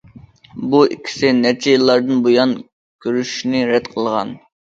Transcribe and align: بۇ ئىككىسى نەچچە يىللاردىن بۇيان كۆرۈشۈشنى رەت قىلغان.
بۇ 0.69 0.79
ئىككىسى 0.93 1.29
نەچچە 1.41 1.75
يىللاردىن 1.75 2.23
بۇيان 2.27 2.55
كۆرۈشۈشنى 3.07 3.63
رەت 3.73 3.93
قىلغان. 3.93 4.35